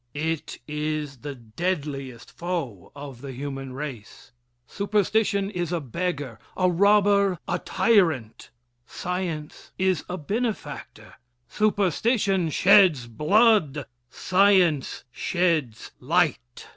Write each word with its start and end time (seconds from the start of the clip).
It 0.15 0.57
is 0.67 1.17
the 1.17 1.35
deadliest 1.35 2.31
foe 2.35 2.91
of 2.95 3.21
the 3.21 3.33
human 3.33 3.73
race. 3.73 4.31
Superstition 4.65 5.51
is 5.51 5.71
a 5.71 5.79
beggar 5.79 6.39
a 6.57 6.67
robber, 6.71 7.37
a 7.47 7.59
tyrant. 7.59 8.49
Science 8.87 9.71
is 9.77 10.03
a 10.09 10.17
benefactor. 10.17 11.13
Superstition 11.47 12.49
sheds 12.49 13.05
blood. 13.05 13.85
Science 14.09 15.03
sheds 15.11 15.91
light. 15.99 16.67